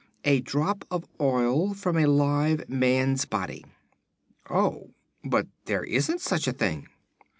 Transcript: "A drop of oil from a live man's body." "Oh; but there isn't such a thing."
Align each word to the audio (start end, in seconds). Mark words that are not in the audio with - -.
"A 0.25 0.39
drop 0.41 0.83
of 0.89 1.05
oil 1.19 1.75
from 1.75 1.95
a 1.95 2.07
live 2.07 2.67
man's 2.67 3.25
body." 3.25 3.63
"Oh; 4.49 4.89
but 5.23 5.45
there 5.65 5.83
isn't 5.83 6.21
such 6.21 6.47
a 6.47 6.51
thing." 6.53 6.87